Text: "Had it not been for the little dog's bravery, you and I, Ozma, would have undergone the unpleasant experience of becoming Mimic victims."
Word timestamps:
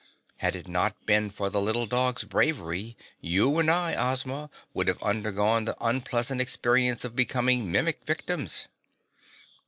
"Had 0.37 0.55
it 0.55 0.67
not 0.67 1.05
been 1.05 1.29
for 1.29 1.51
the 1.51 1.61
little 1.61 1.85
dog's 1.85 2.23
bravery, 2.23 2.97
you 3.19 3.59
and 3.59 3.69
I, 3.69 3.93
Ozma, 3.95 4.49
would 4.73 4.87
have 4.87 4.99
undergone 5.03 5.65
the 5.65 5.77
unpleasant 5.79 6.41
experience 6.41 7.05
of 7.05 7.15
becoming 7.15 7.71
Mimic 7.71 8.01
victims." 8.07 8.65